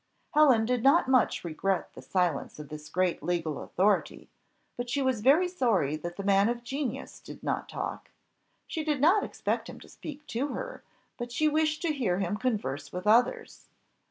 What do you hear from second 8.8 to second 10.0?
did not expect him to